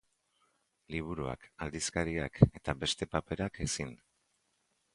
Liburuak, 0.93 1.45
aldizkariak 1.65 2.41
eta 2.61 2.77
beste 2.85 3.09
paperak, 3.15 3.61
ezin. 3.67 3.93